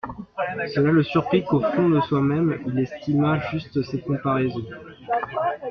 Cela 0.73 0.89
le 0.91 1.03
surprit 1.03 1.43
qu'au 1.45 1.61
fond 1.61 1.87
de 1.89 2.01
soi-même 2.01 2.59
il 2.65 2.79
estimât 2.79 3.37
juste 3.51 3.83
cette 3.83 4.03
comparaison. 4.03 4.65